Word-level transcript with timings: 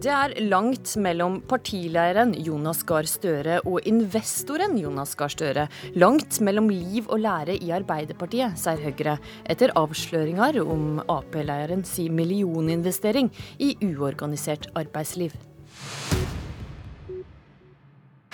Det 0.00 0.08
er 0.08 0.32
langt 0.48 0.94
mellom 0.96 1.34
partileiren 1.44 2.30
Jonas 2.40 2.78
Gahr 2.88 3.04
Støre 3.04 3.58
og 3.68 3.84
investoren 3.84 4.78
Jonas 4.80 5.10
Gahr 5.12 5.28
Støre. 5.28 5.66
Langt 5.92 6.38
mellom 6.40 6.70
liv 6.72 7.10
og 7.12 7.20
lære 7.20 7.58
i 7.60 7.68
Arbeiderpartiet, 7.76 8.54
sier 8.56 8.80
Høyre, 8.80 9.18
etter 9.44 9.74
avsløringer 9.76 10.56
om 10.62 11.02
Ap-leiren 11.04 11.84
si 11.84 12.06
millioninvestering 12.08 13.28
i 13.60 13.74
uorganisert 13.90 14.70
arbeidsliv. 14.80 15.34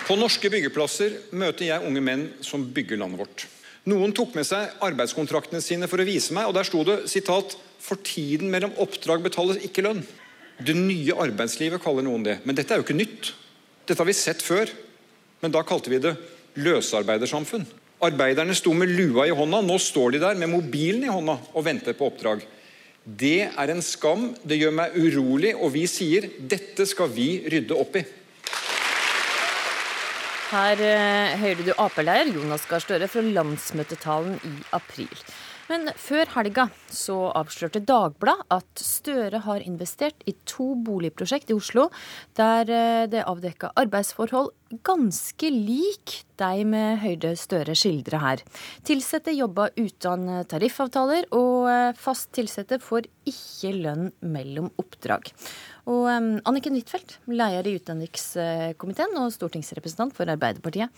På 0.05 0.15
norske 0.15 0.47
byggeplasser 0.53 1.17
møter 1.35 1.67
jeg 1.67 1.83
unge 1.89 2.03
menn 2.05 2.23
som 2.47 2.63
bygger 2.63 3.01
landet 3.01 3.25
vårt. 3.25 3.43
Noen 3.91 4.15
tok 4.15 4.39
med 4.39 4.47
seg 4.47 4.71
arbeidskontraktene 4.87 5.59
sine 5.59 5.91
for 5.91 5.99
å 5.99 6.07
vise 6.07 6.31
meg, 6.31 6.47
og 6.47 6.55
der 6.55 6.63
sto 6.71 6.85
det 6.87 7.09
sitat, 7.11 7.57
'For 7.83 7.99
tiden 7.99 8.47
mellom 8.55 8.71
oppdrag 8.79 9.19
betales 9.19 9.59
ikke 9.67 9.83
lønn'. 9.83 10.07
Det 10.57 10.73
nye 10.73 11.15
arbeidslivet 11.21 11.81
kaller 11.83 12.05
noen 12.05 12.25
det. 12.25 12.39
Men 12.45 12.57
dette 12.57 12.73
er 12.73 12.81
jo 12.81 12.87
ikke 12.87 12.97
nytt. 12.97 13.33
Dette 13.85 14.01
har 14.01 14.09
vi 14.09 14.17
sett 14.17 14.41
før. 14.41 14.71
Men 15.43 15.53
da 15.53 15.61
kalte 15.67 15.91
vi 15.93 16.01
det 16.01 16.15
løsarbeidersamfunn. 16.57 17.67
Arbeiderne 18.07 18.53
sto 18.57 18.73
med 18.77 18.91
lua 18.93 19.27
i 19.27 19.33
hånda. 19.33 19.61
Nå 19.65 19.77
står 19.81 20.15
de 20.15 20.21
der 20.21 20.37
med 20.37 20.51
mobilen 20.51 21.05
i 21.05 21.13
hånda 21.13 21.37
og 21.53 21.65
venter 21.65 21.97
på 21.97 22.09
oppdrag. 22.09 22.45
Det 23.07 23.47
er 23.47 23.71
en 23.71 23.83
skam. 23.85 24.31
Det 24.43 24.57
gjør 24.59 24.73
meg 24.81 24.97
urolig, 24.97 25.53
og 25.55 25.71
vi 25.77 25.85
sier 25.89 26.27
dette 26.37 26.85
skal 26.89 27.11
vi 27.13 27.29
rydde 27.47 27.77
opp 27.77 27.95
i. 28.01 28.03
Her 30.47 30.79
eh, 30.79 31.37
hører 31.41 31.63
du 31.65 31.73
Ap-leder 31.75 32.29
Jonas 32.31 32.65
Gahr 32.69 32.79
Støre 32.79 33.09
fra 33.11 33.19
landsmøtetalen 33.19 34.37
i 34.47 34.53
april. 34.75 35.11
Men 35.67 35.89
før 35.99 36.29
helga 36.31 36.69
så 36.93 37.15
avslørte 37.35 37.81
Dagbladet 37.83 38.45
at 38.55 38.83
Støre 38.83 39.41
har 39.43 39.65
investert 39.65 40.23
i 40.29 40.33
to 40.47 40.71
boligprosjekt 40.87 41.51
i 41.51 41.57
Oslo, 41.57 41.89
der 42.39 42.71
eh, 42.71 43.03
det 43.11 43.25
avdekka 43.27 43.73
arbeidsforhold 43.75 44.53
ganske 44.87 45.49
lik 45.51 46.21
de 46.39 46.63
med 46.67 47.01
høyde 47.03 47.33
Støre 47.39 47.75
skildrer 47.77 48.23
her. 48.23 48.43
Tilsatte 48.87 49.35
jobber 49.35 49.75
uten 49.75 50.27
tariffavtaler, 50.47 51.27
og 51.35 51.67
eh, 51.71 51.93
fast 51.99 52.31
tilsatte 52.37 52.79
får 52.83 53.11
ikke 53.27 53.75
lønn 53.75 54.11
mellom 54.23 54.71
oppdrag. 54.79 55.33
Og 55.87 56.07
um, 56.11 56.33
Anniken 56.47 56.75
Huitfeldt, 56.75 57.19
leder 57.31 57.67
i 57.67 57.77
utenrikskomiteen 57.79 59.15
og 59.19 59.31
stortingsrepresentant 59.35 60.15
for 60.15 60.27
Arbeiderpartiet. 60.31 60.91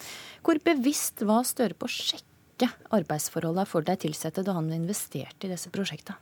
Hvor 0.46 0.62
bevisst 0.66 1.22
var 1.30 1.46
Støre 1.46 1.78
på 1.78 1.90
å 1.90 1.94
sjekke 1.94 2.29
styrke 2.60 2.92
arbeidsforholdene 2.92 3.68
for 3.68 3.86
de 3.86 3.96
ansatte 3.96 4.44
da 4.44 4.54
han 4.58 4.70
investerte 4.74 5.48
i 5.48 5.52
disse 5.52 5.70
prosjektene? 5.72 6.18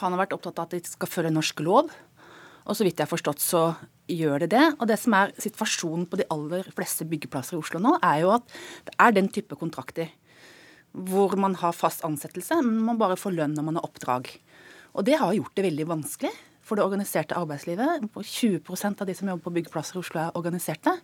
Han 0.00 0.14
har 0.14 0.22
vært 0.22 0.34
opptatt 0.36 0.58
av 0.58 0.68
at 0.68 0.76
de 0.76 0.88
skal 0.88 1.10
følge 1.10 1.32
norsk 1.32 1.60
lov. 1.60 1.90
Og 2.62 2.76
så 2.76 2.84
vidt 2.86 2.98
jeg 2.98 3.04
har 3.04 3.10
forstått, 3.10 3.42
så 3.42 3.74
gjør 4.08 4.44
det 4.44 4.52
det. 4.54 4.62
Og 4.78 4.86
det 4.88 4.96
som 5.02 5.12
er 5.18 5.34
situasjonen 5.36 6.06
på 6.06 6.20
de 6.20 6.26
aller 6.30 6.64
fleste 6.72 7.04
byggeplasser 7.04 7.56
i 7.56 7.60
Oslo 7.60 7.80
nå, 7.82 7.96
er 8.00 8.22
jo 8.22 8.30
at 8.36 8.46
det 8.86 8.94
er 8.96 9.12
den 9.12 9.28
type 9.28 9.58
kontrakter 9.58 10.12
hvor 10.92 11.34
man 11.40 11.56
har 11.56 11.72
fast 11.72 12.04
ansettelse, 12.04 12.58
men 12.62 12.82
man 12.84 12.98
bare 13.00 13.16
får 13.16 13.32
lønn 13.32 13.54
når 13.56 13.64
man 13.64 13.78
har 13.80 13.86
oppdrag. 13.88 14.28
Og 14.92 15.06
det 15.08 15.16
har 15.18 15.32
gjort 15.34 15.54
det 15.56 15.64
veldig 15.64 15.86
vanskelig 15.88 16.32
for 16.62 16.78
det 16.78 16.84
organiserte 16.84 17.36
arbeidslivet. 17.36 18.04
20% 18.12 19.00
av 19.02 19.08
de 19.08 19.16
som 19.16 19.32
jobber 19.32 19.46
på 19.48 19.54
byggeplasser 19.56 19.98
i 19.98 20.02
Oslo, 20.04 20.20
er 20.20 20.36
organiserte. 20.38 20.94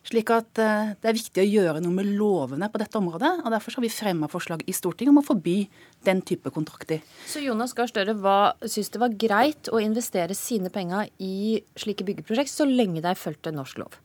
Slik 0.00 0.30
at 0.32 0.58
eh, 0.62 0.92
det 0.96 1.10
er 1.10 1.16
viktig 1.16 1.42
å 1.42 1.48
gjøre 1.48 1.80
noe 1.84 1.92
med 1.92 2.08
lovene 2.16 2.70
på 2.72 2.80
dette 2.80 2.96
området. 2.96 3.32
og 3.44 3.52
Derfor 3.52 3.76
har 3.76 3.84
vi 3.84 3.92
fremma 3.92 4.30
forslag 4.32 4.62
i 4.64 4.74
Stortinget 4.74 5.12
om 5.12 5.20
å 5.20 5.26
forby 5.26 5.58
den 6.06 6.22
type 6.24 6.52
kontrakter. 6.54 7.02
Så 7.28 7.42
Jonas 7.44 7.76
Gahr 7.76 7.90
Støre 7.90 8.16
syns 8.64 8.88
det 8.94 9.02
var 9.02 9.16
greit 9.20 9.68
å 9.68 9.82
investere 9.82 10.36
sine 10.38 10.72
penger 10.72 11.10
i 11.20 11.60
slike 11.76 12.06
byggeprosjekt 12.08 12.52
så 12.52 12.64
lenge 12.68 13.04
de 13.04 13.12
fulgte 13.18 13.52
norsk 13.52 13.82
lov? 13.84 14.00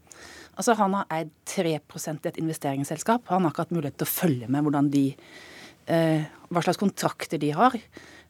Altså 0.56 0.76
Han 0.80 1.00
har 1.00 1.08
eid 1.12 1.32
3 1.48 1.74
i 1.76 1.80
et 1.80 2.44
investeringsselskap. 2.44 3.28
Han 3.32 3.48
har 3.48 3.56
ikke 3.56 3.66
hatt 3.66 3.76
mulighet 3.76 3.98
til 4.00 4.08
å 4.08 4.12
følge 4.12 4.52
med 4.52 4.64
hvordan 4.68 4.92
de, 4.92 5.08
eh, 5.88 6.28
hva 6.52 6.64
slags 6.64 6.80
kontrakter 6.80 7.40
de 7.40 7.52
har. 7.56 7.76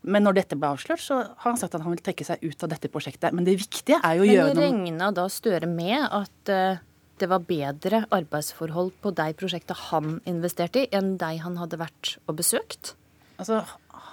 Men 0.06 0.24
når 0.24 0.42
dette 0.42 0.58
ble 0.58 0.70
avslørt, 0.70 1.02
så 1.02 1.22
har 1.26 1.50
han 1.50 1.58
sagt 1.58 1.76
at 1.76 1.82
han 1.82 1.94
vil 1.94 2.02
trekke 2.02 2.26
seg 2.26 2.42
ut 2.46 2.64
av 2.64 2.70
dette 2.70 2.90
prosjektet. 2.94 3.34
Men 3.34 3.46
det 3.46 3.58
viktige 3.58 3.98
er 4.04 4.20
jo 4.20 4.26
å 4.26 4.30
gjøre 4.30 4.54
noe 4.54 4.62
Men 4.62 4.84
regna 4.86 5.12
da 5.12 5.26
Støre 5.34 5.70
med 5.70 6.06
at 6.06 6.54
eh, 6.54 6.84
det 7.22 7.30
var 7.32 7.46
bedre 7.48 8.04
arbeidsforhold 8.14 8.92
på 9.04 9.12
de 9.16 9.32
prosjektene 9.40 9.80
han 9.90 10.20
investerte 10.28 10.84
i, 10.84 10.90
enn 10.96 11.16
de 11.22 11.32
han 11.42 11.58
hadde 11.62 11.80
vært 11.80 12.16
og 12.28 12.38
besøkt? 12.42 12.94
Altså, 13.40 13.62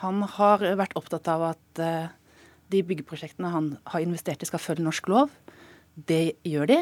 han 0.02 0.22
har 0.36 0.62
vært 0.78 0.96
opptatt 0.98 1.28
av 1.30 1.44
at 1.52 1.82
uh, 1.82 2.12
de 2.72 2.82
byggeprosjektene 2.86 3.50
han 3.52 3.72
har 3.92 4.04
investert 4.04 4.42
i, 4.42 4.48
skal 4.48 4.62
følge 4.62 4.86
norsk 4.86 5.10
lov. 5.12 5.34
Det 5.94 6.38
gjør 6.48 6.70
de. 6.70 6.78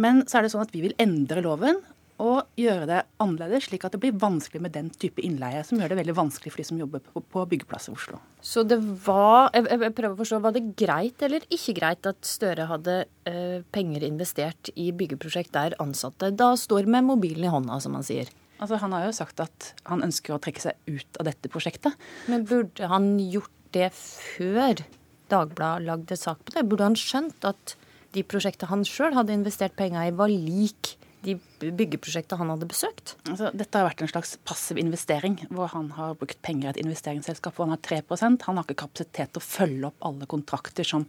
Men 0.00 0.22
så 0.28 0.38
er 0.38 0.46
det 0.46 0.52
sånn 0.52 0.64
at 0.66 0.74
vi 0.74 0.84
vil 0.84 0.96
endre 1.02 1.42
loven 1.44 1.80
og 2.20 2.50
gjøre 2.60 2.86
det 2.88 2.98
annerledes, 3.22 3.70
slik 3.70 3.86
at 3.86 3.94
det 3.94 4.00
blir 4.02 4.18
vanskelig 4.20 4.60
med 4.62 4.74
den 4.74 4.90
type 4.92 5.22
innleie, 5.24 5.62
som 5.64 5.80
gjør 5.80 5.94
det 5.94 6.00
veldig 6.02 6.16
vanskelig 6.18 6.52
for 6.52 6.60
de 6.60 6.66
som 6.68 6.80
jobber 6.80 7.02
på, 7.04 7.22
på 7.24 7.44
byggeplasser 7.52 7.94
i 7.94 7.96
Oslo. 7.96 8.20
Så 8.44 8.64
det 8.68 8.76
var 9.06 9.48
jeg, 9.56 9.66
jeg, 9.70 9.94
prøver 9.96 10.12
å 10.12 10.20
forstå, 10.20 10.42
var 10.44 10.56
det 10.56 10.64
greit 10.78 11.24
eller 11.24 11.46
ikke 11.48 11.76
greit 11.80 12.10
at 12.10 12.20
Støre 12.28 12.68
hadde 12.68 12.98
eh, 13.28 13.64
penger 13.72 14.04
investert 14.06 14.72
i 14.76 14.90
byggeprosjekt 14.96 15.54
der 15.56 15.78
ansatte 15.82 16.32
da 16.36 16.52
står 16.60 16.88
med 16.90 17.08
mobilen 17.08 17.48
i 17.48 17.52
hånda, 17.52 17.80
som 17.80 17.96
han 17.96 18.06
sier? 18.06 18.28
Altså, 18.60 18.76
Han 18.82 18.92
har 18.92 19.08
jo 19.08 19.16
sagt 19.16 19.40
at 19.40 19.72
han 19.88 20.04
ønsker 20.04 20.36
å 20.36 20.40
trekke 20.42 20.60
seg 20.62 20.76
ut 20.90 21.20
av 21.20 21.30
dette 21.30 21.48
prosjektet. 21.52 21.96
Men 22.28 22.44
burde 22.48 22.90
han 22.92 23.14
gjort 23.32 23.54
det 23.72 23.92
før 23.96 24.84
Dagbladet 25.30 25.86
lagde 25.86 26.16
sak 26.18 26.40
på 26.42 26.56
det? 26.56 26.66
Burde 26.66 26.88
han 26.88 26.98
skjønt 26.98 27.44
at 27.46 27.76
de 28.16 28.24
prosjektene 28.26 28.72
han 28.72 28.82
sjøl 28.86 29.14
hadde 29.14 29.36
investert 29.36 29.76
penger 29.78 30.08
i, 30.08 30.14
var 30.18 30.32
lik 30.32 30.96
de 31.22 31.36
byggeprosjektene 31.60 32.40
han 32.40 32.52
hadde 32.54 32.68
besøkt? 32.70 33.14
Altså, 33.28 33.50
dette 33.56 33.78
har 33.78 33.86
vært 33.88 34.04
en 34.04 34.10
slags 34.10 34.34
passiv 34.48 34.80
investering, 34.80 35.38
hvor 35.52 35.70
han 35.74 35.90
har 35.96 36.16
brukt 36.20 36.40
penger 36.46 36.70
i 36.70 36.72
et 36.72 36.82
investeringsselskap 36.84 37.56
hvor 37.56 37.68
han 37.68 37.76
har 37.76 37.82
3% 37.84 38.46
Han 38.48 38.58
har 38.58 38.66
ikke 38.66 38.82
kapasitet 38.86 39.34
til 39.34 39.42
å 39.42 39.44
følge 39.44 39.90
opp 39.90 40.08
alle 40.10 40.28
kontrakter 40.30 40.86
som 40.86 41.06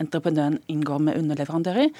entreprenøren 0.00 0.60
inngår 0.72 1.02
med 1.06 1.18
underleverandører. 1.20 1.90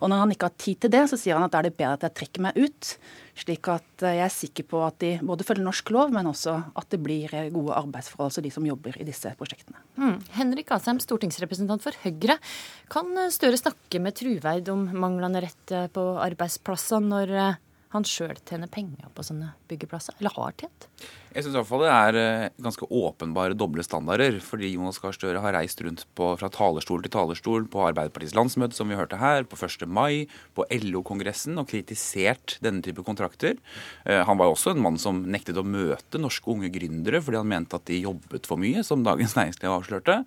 Og 0.00 0.12
når 0.12 0.24
han 0.24 0.34
ikke 0.34 0.50
har 0.50 0.60
tid 0.60 0.84
til 0.84 0.94
det, 0.94 1.06
så 1.10 1.18
sier 1.20 1.36
han 1.36 1.46
at 1.46 1.52
da 1.52 1.60
er 1.60 1.68
det 1.68 1.76
bedre 1.76 1.98
at 1.98 2.06
jeg 2.08 2.16
trekker 2.20 2.48
meg 2.48 2.56
ut. 2.60 2.94
Slik 3.40 3.68
at 3.72 4.04
eh, 4.04 4.16
jeg 4.18 4.26
er 4.26 4.34
sikker 4.34 4.66
på 4.68 4.80
at 4.84 4.98
de 5.02 5.12
både 5.24 5.46
følger 5.46 5.64
norsk 5.64 5.92
lov, 5.94 6.12
men 6.14 6.28
også 6.28 6.56
at 6.76 6.88
det 6.92 7.00
blir 7.02 7.32
eh, 7.36 7.48
gode 7.54 7.76
arbeidsforhold 7.78 8.34
for 8.36 8.44
de 8.44 8.52
som 8.52 8.66
jobber 8.66 8.98
i 9.00 9.06
disse 9.06 9.32
prosjektene. 9.38 9.80
Mm. 10.00 10.18
Henrik 10.36 10.72
Asheim, 10.74 11.00
stortingsrepresentant 11.02 11.84
for 11.84 11.96
Høyre. 12.04 12.36
Kan 12.92 13.14
Støre 13.32 13.58
snakke 13.60 14.00
med 14.02 14.16
Truveid 14.18 14.68
om 14.72 14.86
manglende 14.92 15.44
rett 15.46 15.74
eh, 15.74 15.88
på 15.92 16.04
arbeidsplasser 16.20 17.04
når 17.04 17.34
han 17.90 18.06
sjøl 18.06 18.38
tjener 18.46 18.70
penger 18.70 19.10
på 19.14 19.24
sånne 19.26 19.54
byggeplasser, 19.70 20.14
eller 20.20 20.34
har 20.36 20.54
tjent? 20.60 20.86
Jeg 21.30 21.44
syns 21.46 21.56
iallfall 21.60 21.84
det 21.84 21.90
er 21.94 22.16
eh, 22.18 22.52
ganske 22.58 22.86
åpenbare 22.90 23.54
doble 23.54 23.84
standarder. 23.86 24.40
Fordi 24.42 24.72
Jonas 24.72 24.98
Gahr 24.98 25.14
Støre 25.14 25.42
har 25.42 25.54
reist 25.54 25.78
rundt 25.82 26.02
på, 26.18 26.32
fra 26.40 26.50
talerstol 26.50 27.04
til 27.04 27.12
talerstol 27.14 27.68
på 27.70 27.84
Arbeiderpartiets 27.86 28.34
landsmøte, 28.34 28.74
som 28.74 28.90
vi 28.90 28.98
hørte 28.98 29.20
her, 29.20 29.46
på 29.46 29.58
1. 29.58 29.86
mai, 29.86 30.26
på 30.58 30.66
LO-kongressen 30.74 31.58
og 31.62 31.68
kritisert 31.70 32.56
denne 32.62 32.82
type 32.82 33.04
kontrakter. 33.06 33.58
Eh, 34.06 34.22
han 34.26 34.38
var 34.38 34.50
jo 34.50 34.56
også 34.56 34.74
en 34.74 34.82
mann 34.86 34.98
som 34.98 35.22
nektet 35.30 35.58
å 35.58 35.66
møte 35.66 36.18
norske 36.18 36.50
unge 36.50 36.70
gründere 36.74 37.22
fordi 37.22 37.38
han 37.38 37.50
mente 37.50 37.78
at 37.78 37.86
de 37.90 38.02
jobbet 38.02 38.50
for 38.50 38.62
mye, 38.62 38.82
som 38.86 39.06
Dagens 39.06 39.34
Næringsliv 39.38 39.70
avslørte. 39.70 40.20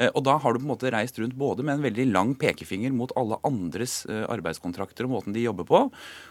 Eh, 0.00 0.12
og 0.12 0.24
da 0.28 0.38
har 0.40 0.56
du 0.56 0.60
på 0.60 0.68
en 0.68 0.72
måte 0.72 0.92
reist 0.92 1.20
rundt 1.20 1.36
både 1.36 1.64
med 1.64 1.78
en 1.78 1.88
veldig 1.88 2.08
lang 2.12 2.36
pekefinger 2.36 2.96
mot 2.96 3.12
alle 3.16 3.40
andres 3.44 4.02
arbeidskontrakter 4.06 5.04
og 5.04 5.18
måten 5.18 5.36
de 5.36 5.44
jobber 5.44 5.68
på, 5.68 5.82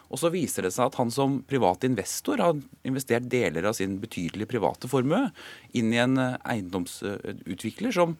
og 0.09 0.19
så 0.21 0.29
viser 0.33 0.65
det 0.65 0.74
seg 0.75 0.89
at 0.89 0.97
han 0.99 1.11
som 1.13 1.39
privat 1.47 1.85
investor 1.87 2.41
har 2.43 2.57
investert 2.87 3.27
deler 3.31 3.67
av 3.69 3.75
sin 3.77 3.97
betydelige 4.01 4.49
private 4.51 4.89
formue 4.91 5.29
inn 5.77 5.93
i 5.93 6.01
en 6.01 6.17
eh, 6.21 6.39
eiendomsutvikler 6.55 7.95
som 7.95 8.15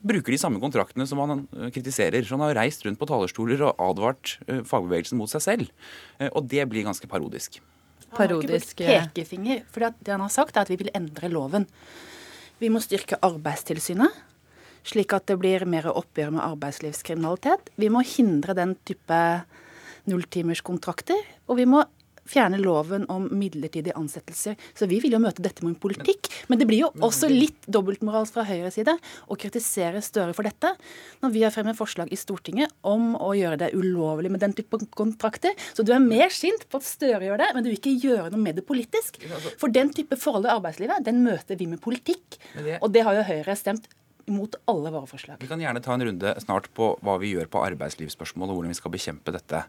bruker 0.00 0.32
de 0.32 0.40
samme 0.40 0.60
kontraktene 0.62 1.06
som 1.08 1.20
han 1.22 1.44
eh, 1.44 1.70
kritiserer. 1.74 2.24
Så 2.24 2.36
han 2.36 2.46
har 2.46 2.56
reist 2.60 2.84
rundt 2.86 3.00
på 3.00 3.08
talerstoler 3.10 3.64
og 3.68 3.82
advart 3.82 4.36
eh, 4.46 4.62
fagbevegelsen 4.68 5.20
mot 5.20 5.30
seg 5.30 5.44
selv. 5.44 5.92
Og 6.32 6.46
det 6.50 6.66
blir 6.70 6.86
ganske 6.86 7.08
parodisk. 7.10 7.60
Parodisk. 8.12 8.18
Han 8.18 8.20
har 8.20 8.36
ikke 8.36 8.52
brukt 8.52 9.14
pekefinger. 9.14 9.64
For 9.72 9.88
det 9.88 10.14
han 10.14 10.24
har 10.24 10.32
sagt, 10.34 10.56
er 10.56 10.66
at 10.66 10.72
vi 10.72 10.80
vil 10.82 10.92
endre 10.96 11.30
loven. 11.32 11.68
Vi 12.62 12.70
må 12.70 12.78
styrke 12.82 13.18
Arbeidstilsynet, 13.26 14.20
slik 14.86 15.14
at 15.16 15.26
det 15.30 15.38
blir 15.40 15.64
mer 15.66 15.88
oppgjør 15.90 16.36
med 16.36 16.44
arbeidslivskriminalitet. 16.44 17.72
Vi 17.78 17.88
må 17.90 18.04
hindre 18.06 18.54
den 18.58 18.76
type 18.86 19.18
nulltimerskontrakter. 20.10 21.18
Og 21.50 21.58
vi 21.60 21.66
må 21.68 21.82
fjerne 22.28 22.58
loven 22.62 23.04
om 23.12 23.28
midlertidige 23.30 23.96
ansettelser. 23.98 24.56
Så 24.78 24.88
vi 24.90 25.00
vil 25.02 25.16
jo 25.16 25.22
møte 25.22 25.42
dette 25.44 25.64
med 25.64 25.74
en 25.74 25.80
politikk. 25.82 26.30
Men 26.50 26.60
det 26.60 26.68
blir 26.70 26.84
jo 26.84 26.90
også 27.02 27.30
litt 27.30 27.66
dobbeltmoral 27.66 28.26
fra 28.30 28.44
Høyres 28.48 28.78
side 28.78 28.94
å 29.28 29.38
kritisere 29.38 30.02
Støre 30.02 30.34
for 30.36 30.46
dette, 30.46 30.72
når 31.22 31.32
vi 31.34 31.44
har 31.44 31.52
fremmet 31.54 31.78
forslag 31.78 32.10
i 32.12 32.18
Stortinget 32.18 32.72
om 32.88 33.14
å 33.14 33.32
gjøre 33.38 33.60
det 33.60 33.70
ulovlig 33.76 34.32
med 34.32 34.42
den 34.42 34.54
type 34.56 34.80
kontrakter. 34.98 35.54
Så 35.72 35.86
du 35.86 35.92
er 35.94 36.02
mer 36.02 36.32
sint 36.34 36.66
på 36.68 36.80
at 36.80 36.88
Støre 36.88 37.24
gjør 37.28 37.42
det, 37.44 37.50
men 37.54 37.64
du 37.64 37.70
vil 37.70 37.78
ikke 37.78 37.96
gjøre 38.02 38.30
noe 38.32 38.42
med 38.42 38.58
det 38.58 38.66
politisk. 38.68 39.20
Altså- 39.22 39.56
for 39.60 39.72
den 39.72 39.92
type 39.94 40.18
forhold 40.18 40.46
i 40.46 40.54
arbeidslivet, 40.54 41.04
den 41.04 41.22
møter 41.24 41.58
vi 41.58 41.66
med 41.70 41.80
politikk. 41.80 42.38
Og 42.80 42.92
det 42.92 43.04
har 43.06 43.14
jo 43.14 43.26
Høyre 43.28 43.56
stemt 43.56 43.88
imot 44.30 44.56
alle 44.70 44.92
våre 44.94 45.08
forslag. 45.10 45.40
Vi 45.42 45.50
kan 45.50 45.60
gjerne 45.62 45.82
ta 45.82 45.94
en 45.94 46.04
runde 46.06 46.34
snart 46.44 46.68
på 46.76 46.92
hva 47.02 47.16
vi 47.22 47.32
gjør 47.34 47.50
på 47.52 47.62
arbeidslivsspørsmål 47.66 48.52
og 48.52 48.58
hvordan 48.58 48.72
vi 48.72 48.78
skal 48.78 48.94
bekjempe 48.94 49.34
dette. 49.34 49.64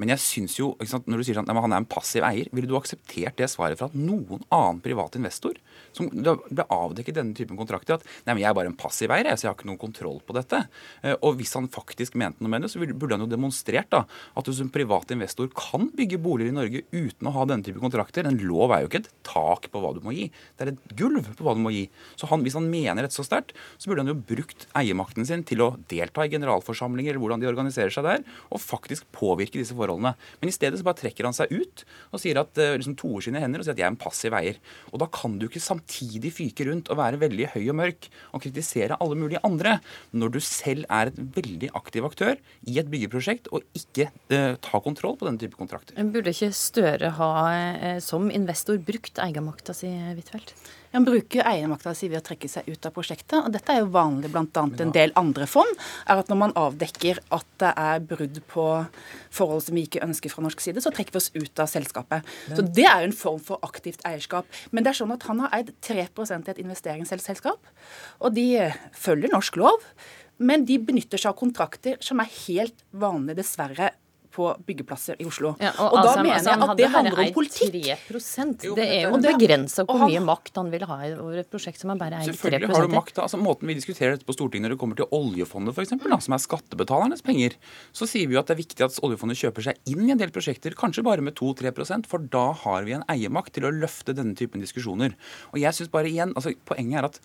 Men 0.00 0.12
jeg 0.14 0.22
synes 0.24 0.58
jo, 0.58 0.72
sant, 0.88 1.08
når 1.10 1.22
du 1.22 1.28
sier 1.28 1.40
at 1.42 1.50
han 1.52 1.74
er 1.74 1.82
en 1.82 1.88
passiv 1.88 2.26
eier, 2.26 2.50
ville 2.52 2.70
du 2.70 2.76
akseptert 2.78 3.38
det 3.38 3.50
svaret 3.52 3.80
fra 3.80 3.90
noen 3.94 4.42
annen 4.48 4.82
privat 4.84 5.18
investor 5.18 5.58
som 5.92 6.08
ble 6.12 6.66
avdekket 6.72 7.18
denne 7.18 7.36
typen 7.36 7.58
kontrakter, 7.58 7.98
at 8.00 8.06
nei, 8.26 8.34
men 8.34 8.42
jeg 8.44 8.50
er 8.50 8.56
bare 8.56 8.70
en 8.72 8.78
passiv 8.78 9.12
eier, 9.12 9.28
så 9.36 9.46
jeg 9.46 9.52
har 9.52 9.58
ikke 9.58 9.68
noen 9.68 9.80
kontroll 9.80 10.20
på 10.24 10.36
dette. 10.36 10.62
Eh, 11.02 11.16
og 11.20 11.36
hvis 11.38 11.54
han 11.58 11.68
faktisk 11.72 12.16
mente 12.20 12.42
noe 12.42 12.52
med 12.52 12.64
det, 12.64 12.72
så 12.72 12.80
burde 12.82 13.16
han 13.16 13.24
jo 13.26 13.30
demonstrert 13.30 13.90
da, 13.92 14.04
at 14.08 14.48
du 14.48 14.54
som 14.56 14.72
privat 14.72 15.12
investor 15.14 15.50
kan 15.56 15.90
bygge 15.96 16.20
boliger 16.22 16.52
i 16.52 16.56
Norge 16.56 16.84
uten 16.92 17.28
å 17.28 17.34
ha 17.36 17.46
denne 17.48 17.66
type 17.66 17.82
kontrakter. 17.82 18.28
En 18.28 18.40
lov 18.40 18.72
er 18.72 18.84
jo 18.84 18.90
ikke 18.90 19.02
et 19.04 19.12
tak 19.26 19.68
på 19.72 19.82
hva 19.82 19.92
du 19.96 20.02
må 20.04 20.16
gi, 20.16 20.28
det 20.56 20.66
er 20.66 20.72
et 20.74 20.96
gulv 20.98 21.28
på 21.36 21.46
hva 21.46 21.56
du 21.56 21.62
må 21.64 21.74
gi. 21.74 21.86
Så 22.16 22.28
han, 22.30 22.44
hvis 22.46 22.56
han 22.58 22.70
mener 22.72 23.04
dette 23.04 23.18
så 23.18 23.26
sterkt, 23.26 23.54
så 23.76 23.91
burde 23.92 24.04
han 24.06 24.12
jo 24.12 24.18
brukt 24.32 24.66
eiermakten 24.78 25.26
sin 25.28 25.44
til 25.46 25.62
å 25.64 25.70
delta 25.90 26.24
i 26.24 26.32
generalforsamlinger 26.32 27.12
eller 27.12 27.22
hvordan 27.22 27.42
de 27.42 27.50
organiserer 27.50 27.92
seg 27.92 28.06
der, 28.06 28.24
og 28.48 28.62
faktisk 28.62 29.06
påvirke 29.14 29.60
disse 29.60 29.76
forholdene. 29.76 30.14
Men 30.40 30.50
i 30.50 30.54
stedet 30.54 30.80
så 30.80 30.86
bare 30.86 31.00
trekker 31.02 31.28
han 31.28 31.36
seg 31.36 31.52
ut 31.52 31.84
og 32.10 32.22
sier 32.22 32.40
at 32.40 32.58
eh, 32.60 32.74
liksom 32.78 32.96
toer 33.00 33.26
sine 33.26 33.42
hender 33.42 33.62
og 33.62 33.66
sier 33.66 33.76
at 33.76 33.82
jeg 33.82 33.88
er 33.88 33.94
en 33.94 34.00
passiv 34.00 34.36
eier. 34.38 34.60
Og 34.92 35.02
da 35.02 35.08
kan 35.12 35.36
du 35.40 35.46
ikke 35.48 35.62
samtidig 35.62 36.32
fyke 36.34 36.66
rundt 36.68 36.90
og 36.92 37.00
være 37.00 37.20
veldig 37.22 37.52
høy 37.54 37.62
og 37.66 37.78
mørk 37.82 38.08
og 38.32 38.44
kritisere 38.44 38.98
alle 39.02 39.18
mulige 39.18 39.42
andre 39.46 39.78
når 40.16 40.36
du 40.36 40.40
selv 40.44 40.88
er 40.88 41.12
et 41.12 41.20
veldig 41.36 41.72
aktiv 41.78 42.06
aktør 42.08 42.36
i 42.68 42.78
et 42.80 42.90
byggeprosjekt 42.92 43.50
og 43.52 43.66
ikke 43.78 44.08
eh, 44.32 44.54
ta 44.62 44.82
kontroll 44.84 45.18
på 45.20 45.28
denne 45.28 45.42
type 45.42 45.58
kontrakter. 45.58 45.98
Burde 46.12 46.32
ikke 46.34 46.52
Støre 46.56 47.14
ha 47.16 47.32
eh, 47.52 47.98
som 48.04 48.30
investor 48.32 48.80
brukt 48.82 49.20
eiermakta 49.22 49.74
si, 49.76 49.90
Huitfeldt? 50.12 50.54
Han 50.92 51.06
bruker 51.06 51.46
eiermakta 51.48 51.94
si 51.96 52.08
ved 52.12 52.20
å 52.20 52.24
trekke 52.26 52.48
seg 52.50 52.68
ut 52.68 52.86
av 52.88 52.92
prosjektet. 52.94 53.38
og 53.40 53.52
Dette 53.54 53.72
er 53.72 53.82
jo 53.82 53.90
vanlig 53.94 54.30
bl.a. 54.32 54.44
en 54.54 54.94
del 54.94 55.14
andre 55.18 55.48
fond. 55.48 55.70
er 56.06 56.20
at 56.20 56.28
Når 56.28 56.40
man 56.40 56.56
avdekker 56.58 57.20
at 57.32 57.48
det 57.62 57.72
er 57.80 58.04
brudd 58.12 58.40
på 58.52 58.66
forhold 59.32 59.64
som 59.66 59.78
vi 59.78 59.86
ikke 59.88 60.04
ønsker 60.04 60.32
fra 60.32 60.44
norsk 60.44 60.60
side, 60.60 60.84
så 60.84 60.92
trekker 60.92 61.16
vi 61.16 61.22
oss 61.22 61.30
ut 61.34 61.62
av 61.64 61.70
selskapet. 61.72 62.28
Så 62.52 62.62
Det 62.62 62.84
er 62.84 63.02
jo 63.02 63.10
en 63.10 63.20
form 63.24 63.40
for 63.40 63.62
aktivt 63.64 64.04
eierskap. 64.08 64.48
Men 64.70 64.84
det 64.84 64.92
er 64.92 65.00
sånn 65.00 65.14
at 65.14 65.28
han 65.28 65.40
har 65.44 65.54
eid 65.56 65.72
3 65.80 66.02
i 66.02 66.50
et 66.52 66.58
investeringsselskap, 66.60 67.60
og 68.20 68.34
de 68.34 68.72
følger 68.92 69.32
norsk 69.32 69.56
lov. 69.56 69.80
Men 70.42 70.64
de 70.66 70.78
benytter 70.78 71.20
seg 71.20 71.30
av 71.32 71.38
kontrakter 71.38 72.00
som 72.02 72.20
er 72.20 72.30
helt 72.46 72.84
vanlige, 72.90 73.38
dessverre, 73.42 73.92
på 74.32 74.48
byggeplasser 74.66 75.20
i 75.22 75.26
Oslo. 75.28 75.52
Ja, 75.60 75.72
og, 75.76 75.92
og 75.92 75.98
da 75.98 76.02
altså, 76.02 76.24
mener 76.24 76.48
jeg 76.48 76.66
at 76.66 76.80
det 76.80 76.88
handler 76.94 77.22
om 77.24 77.32
politikk. 77.36 77.76
3 78.08 78.46
Det 78.78 78.86
er 78.86 79.06
jo 79.06 79.20
begrensa 79.22 79.84
hvor 79.88 80.04
mye 80.06 80.22
makt 80.24 80.60
han 80.60 80.70
vil 80.72 80.86
ha 80.88 80.98
over 81.12 81.42
et 81.42 81.50
prosjekt 81.52 81.82
som 81.82 81.92
han 81.92 82.00
bare 82.00 82.20
eier 82.20 82.32
3 82.32 82.36
Selvfølgelig 82.36 82.72
har 82.72 82.88
du 82.88 82.96
makt. 82.96 83.20
Altså, 83.24 83.40
måten 83.40 83.70
vi 83.70 83.76
diskuterer 83.78 84.16
dette 84.16 84.28
på 84.28 84.36
Stortinget 84.36 84.68
når 84.68 84.76
det 84.76 84.80
kommer 84.82 84.98
til 84.98 85.08
oljefondet, 85.12 85.76
f.eks., 85.76 85.94
som 86.26 86.36
er 86.36 86.42
skattebetalernes 86.42 87.24
penger, 87.26 87.56
så 87.96 88.08
sier 88.08 88.30
vi 88.30 88.36
jo 88.36 88.42
at 88.42 88.50
det 88.50 88.56
er 88.56 88.62
viktig 88.62 88.86
at 88.86 88.98
oljefondet 89.04 89.40
kjøper 89.40 89.68
seg 89.68 89.92
inn 89.92 90.04
i 90.06 90.14
en 90.14 90.20
del 90.20 90.32
prosjekter, 90.34 90.76
kanskje 90.78 91.04
bare 91.06 91.24
med 91.24 91.36
2-3% 91.38 92.08
for 92.10 92.24
da 92.32 92.48
har 92.64 92.88
vi 92.88 92.96
en 92.96 93.06
eiermakt 93.12 93.54
til 93.56 93.68
å 93.68 93.74
løfte 93.74 94.16
denne 94.16 94.36
typen 94.38 94.62
diskusjoner. 94.64 95.16
Og 95.52 95.60
jeg 95.62 95.76
synes 95.76 95.92
bare 95.92 96.10
igjen, 96.10 96.34
altså 96.36 96.54
Poenget 96.68 97.00
er 97.00 97.08
at 97.08 97.18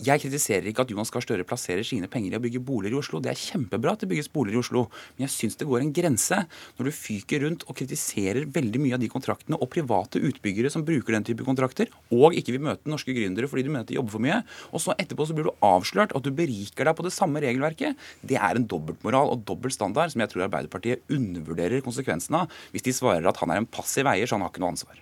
jeg 0.00 0.22
kritiserer 0.24 0.66
ikke 0.70 0.86
at 0.86 0.90
Jonas 0.92 1.12
Gahr 1.12 1.24
Støre 1.24 1.44
plasserer 1.46 1.84
sine 1.86 2.08
penger 2.10 2.34
i 2.34 2.38
å 2.38 2.42
bygge 2.42 2.62
boliger 2.64 2.96
i 2.96 3.00
Oslo. 3.00 3.20
Det 3.22 3.32
er 3.32 3.38
kjempebra 3.38 3.92
at 3.94 4.02
det 4.02 4.08
bygges 4.10 4.30
boliger 4.32 4.58
i 4.58 4.62
Oslo. 4.62 4.84
Men 5.16 5.26
jeg 5.26 5.34
syns 5.34 5.58
det 5.60 5.68
går 5.68 5.84
en 5.84 5.92
grense 5.94 6.38
når 6.78 6.88
du 6.88 6.92
fyker 6.96 7.44
rundt 7.44 7.66
og 7.68 7.76
kritiserer 7.78 8.48
veldig 8.52 8.82
mye 8.82 8.96
av 8.96 9.02
de 9.02 9.10
kontraktene 9.12 9.58
og 9.58 9.70
private 9.72 10.22
utbyggere 10.22 10.72
som 10.72 10.86
bruker 10.86 11.16
den 11.16 11.26
type 11.28 11.46
kontrakter, 11.46 11.92
og 12.14 12.36
ikke 12.38 12.56
vil 12.56 12.64
møte 12.66 12.90
norske 12.90 13.14
gründere 13.16 13.50
fordi 13.50 13.66
du 13.66 13.72
mener 13.72 13.86
at 13.86 13.92
de 13.92 13.98
jobber 13.98 14.16
for 14.16 14.24
mye. 14.24 14.40
Og 14.72 14.84
så 14.84 14.96
etterpå 14.96 15.28
så 15.28 15.36
blir 15.36 15.50
du 15.50 15.66
avslørt 15.66 16.16
at 16.16 16.24
du 16.24 16.32
beriker 16.34 16.88
deg 16.88 16.98
på 16.98 17.06
det 17.06 17.14
samme 17.14 17.42
regelverket. 17.44 17.98
Det 18.24 18.38
er 18.40 18.58
en 18.58 18.68
dobbeltmoral 18.68 19.34
og 19.34 19.44
dobbelt 19.48 19.76
standard 19.76 20.14
som 20.14 20.24
jeg 20.24 20.32
tror 20.32 20.48
Arbeiderpartiet 20.48 21.04
undervurderer 21.12 21.84
konsekvensene 21.84 22.44
av 22.44 22.62
hvis 22.72 22.86
de 22.88 22.96
svarer 22.96 23.28
at 23.28 23.38
han 23.42 23.52
er 23.52 23.62
en 23.62 23.68
passiv 23.68 24.08
eier, 24.08 24.26
så 24.26 24.38
han 24.38 24.46
har 24.46 24.52
ikke 24.52 24.64
noe 24.64 24.74
ansvar. 24.74 24.98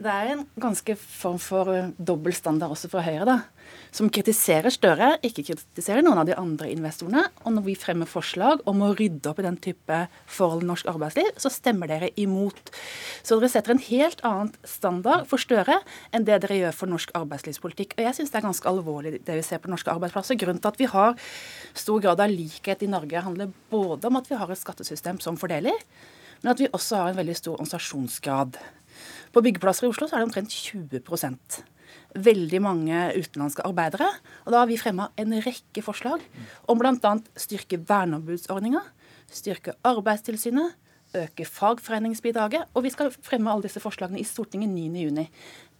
Det 0.00 0.08
er 0.08 0.30
en 0.32 0.46
ganske 0.56 0.94
form 0.96 1.36
for 1.36 1.68
dobbeltstandard 1.68 2.06
dobbel 2.08 2.32
standard 2.32 2.72
også 2.72 2.88
fra 2.88 3.02
Høyre, 3.04 3.24
da. 3.28 3.34
Som 3.92 4.08
kritiserer 4.08 4.72
Støre, 4.72 5.10
ikke 5.26 5.42
kritiserer 5.50 6.00
noen 6.06 6.22
av 6.22 6.24
de 6.24 6.36
andre 6.40 6.70
investorene. 6.72 7.26
Og 7.44 7.52
når 7.52 7.66
vi 7.66 7.74
fremmer 7.76 8.08
forslag 8.08 8.62
om 8.70 8.80
å 8.80 8.94
rydde 8.96 9.28
opp 9.28 9.42
i 9.42 9.44
den 9.44 9.58
type 9.60 9.98
forhold 10.24 10.64
i 10.64 10.70
norsk 10.70 10.88
arbeidsliv, 10.88 11.28
så 11.36 11.52
stemmer 11.52 11.90
dere 11.90 12.08
imot. 12.16 12.72
Så 13.20 13.36
dere 13.36 13.52
setter 13.52 13.74
en 13.76 13.84
helt 13.90 14.24
annen 14.24 14.54
standard 14.64 15.28
for 15.28 15.42
Støre 15.42 15.82
enn 16.16 16.24
det 16.24 16.40
dere 16.46 16.62
gjør 16.62 16.80
for 16.80 16.94
norsk 16.94 17.12
arbeidslivspolitikk. 17.20 17.98
Og 17.98 18.08
jeg 18.08 18.16
syns 18.16 18.32
det 18.32 18.40
er 18.40 18.48
ganske 18.48 18.72
alvorlig 18.72 19.18
det 19.18 19.36
vi 19.36 19.44
ser 19.44 19.60
på 19.60 19.68
norske 19.68 19.92
arbeidsplasser. 19.92 20.40
Grunnen 20.40 20.64
til 20.64 20.72
at 20.72 20.80
vi 20.80 20.88
har 20.96 21.20
stor 21.76 22.00
grad 22.00 22.24
av 22.24 22.32
likhet 22.32 22.88
i 22.88 22.88
Norge, 22.88 23.26
handler 23.28 23.52
både 23.68 24.08
om 24.08 24.16
at 24.16 24.32
vi 24.32 24.40
har 24.40 24.48
et 24.48 24.64
skattesystem 24.64 25.20
som 25.20 25.36
fordeler, 25.36 25.76
men 26.40 26.54
at 26.54 26.64
vi 26.64 26.72
også 26.72 27.02
har 27.02 27.12
en 27.12 27.20
veldig 27.20 27.36
stor 27.36 27.58
organisasjonsgrad. 27.58 28.56
På 29.30 29.42
byggeplasser 29.44 29.86
i 29.86 29.90
Oslo 29.90 30.08
så 30.08 30.16
er 30.16 30.22
det 30.22 30.30
omtrent 30.30 30.54
20% 30.54 31.60
Veldig 32.10 32.58
mange 32.62 32.98
utenlandske 33.16 33.64
arbeidere. 33.66 34.08
Og 34.46 34.54
da 34.54 34.62
har 34.62 34.68
vi 34.70 34.78
fremma 34.78 35.08
en 35.18 35.34
rekke 35.42 35.82
forslag 35.82 36.22
om 36.70 36.78
bl.a. 36.78 37.12
styrke 37.38 37.78
verneombudsordninga, 37.86 38.82
styrke 39.30 39.76
Arbeidstilsynet, 39.86 40.74
øke 41.14 41.46
fagforeningsbidraget. 41.46 42.70
Og 42.74 42.86
vi 42.86 42.92
skal 42.94 43.10
fremme 43.14 43.50
alle 43.50 43.66
disse 43.66 43.82
forslagene 43.82 44.22
i 44.22 44.26
Stortinget 44.26 44.70
9.6. 44.74 45.26